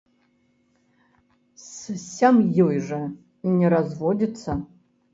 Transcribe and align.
З 1.67 1.95
сям'ёй 2.15 2.83
жа 2.91 3.03
не 3.55 3.75
разводзіцца! 3.79 4.61